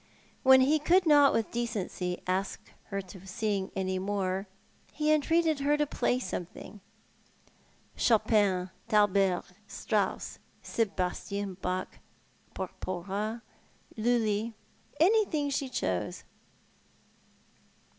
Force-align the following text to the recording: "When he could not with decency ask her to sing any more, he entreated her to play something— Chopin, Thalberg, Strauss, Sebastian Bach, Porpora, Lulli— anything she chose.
"When 0.41 0.61
he 0.61 0.79
could 0.79 1.05
not 1.05 1.31
with 1.31 1.51
decency 1.51 2.23
ask 2.25 2.71
her 2.85 3.03
to 3.03 3.27
sing 3.27 3.69
any 3.75 3.99
more, 3.99 4.47
he 4.93 5.13
entreated 5.13 5.59
her 5.59 5.77
to 5.77 5.85
play 5.85 6.17
something— 6.17 6.81
Chopin, 7.95 8.71
Thalberg, 8.87 9.43
Strauss, 9.67 10.39
Sebastian 10.63 11.53
Bach, 11.53 11.99
Porpora, 12.55 13.43
Lulli— 13.95 14.55
anything 14.99 15.51
she 15.51 15.69
chose. 15.69 16.23